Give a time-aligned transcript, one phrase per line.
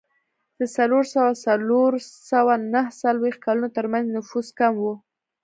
[0.59, 1.91] د څلور سوه او څلور
[2.31, 4.85] سوه نهه څلوېښت کلونو ترمنځ نفوس کم و